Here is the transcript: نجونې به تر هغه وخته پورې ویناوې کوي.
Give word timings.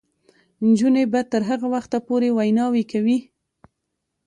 نجونې 0.65 1.03
به 1.11 1.19
تر 1.31 1.41
هغه 1.49 1.67
وخته 1.73 1.97
پورې 2.07 2.29
ویناوې 2.37 2.83
کوي. 2.91 3.17